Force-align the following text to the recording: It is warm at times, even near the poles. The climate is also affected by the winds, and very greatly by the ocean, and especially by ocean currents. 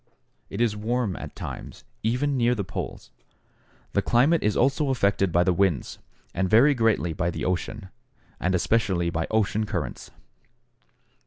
It 0.49 0.61
is 0.61 0.75
warm 0.75 1.15
at 1.15 1.35
times, 1.35 1.83
even 2.01 2.35
near 2.35 2.55
the 2.55 2.63
poles. 2.63 3.11
The 3.93 4.01
climate 4.01 4.41
is 4.41 4.57
also 4.57 4.89
affected 4.89 5.31
by 5.31 5.43
the 5.43 5.53
winds, 5.53 5.99
and 6.33 6.49
very 6.49 6.73
greatly 6.73 7.13
by 7.13 7.29
the 7.29 7.45
ocean, 7.45 7.89
and 8.39 8.55
especially 8.55 9.11
by 9.11 9.27
ocean 9.29 9.63
currents. 9.67 10.09